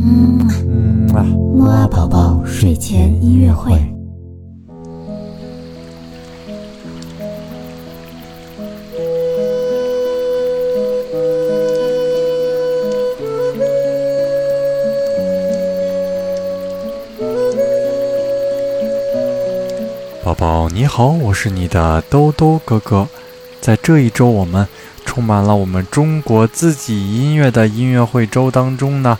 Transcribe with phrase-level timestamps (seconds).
[0.00, 3.72] 嗯嗯啊，木啊宝宝睡前音乐会。
[20.22, 23.08] 宝宝你好，我是你的兜兜哥哥。
[23.60, 24.68] 在这一周，我们
[25.04, 29.18] 充满了我们中国自己音乐的音乐会周当中呢，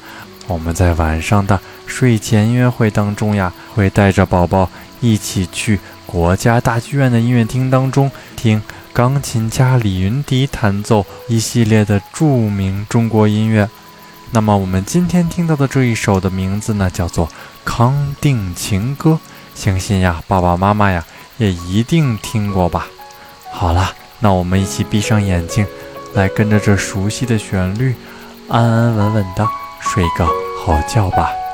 [0.48, 4.68] 我们在晚上的睡前音乐会当中呀，会带着宝宝
[5.00, 8.60] 一起去国家大剧院的音乐厅当中听
[8.94, 13.68] 钢琴家李云迪弹奏一系列的著名中国音乐。
[14.30, 17.26] 那么我们今天听到的这一首的名字呢，叫做
[17.64, 19.10] 《康定情歌》。
[19.54, 21.04] 相信呀，爸爸妈妈呀
[21.36, 22.86] 也一定听过吧。
[23.52, 25.66] 好了，那我们一起闭上眼睛，
[26.14, 27.94] 来跟着这熟悉的旋律，
[28.48, 29.46] 安安稳稳的
[29.80, 30.26] 睡个
[30.64, 31.47] 好觉吧。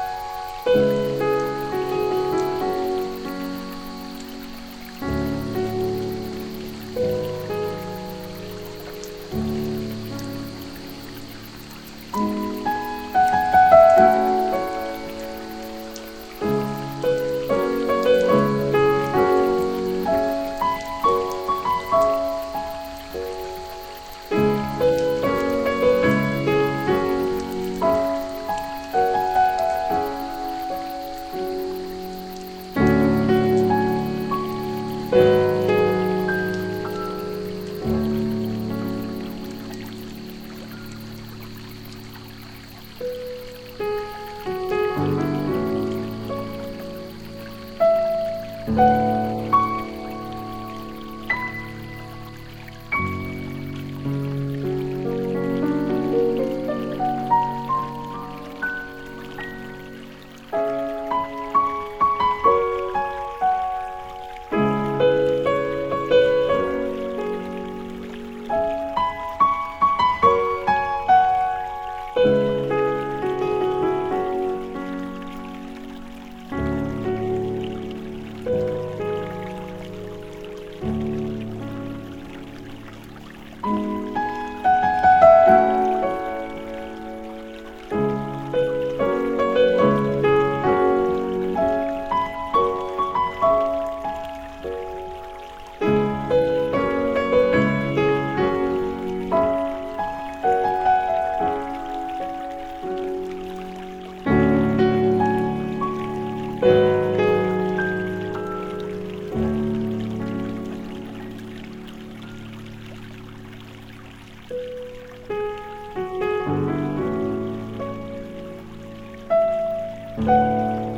[120.17, 120.94] Música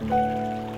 [0.00, 0.77] Música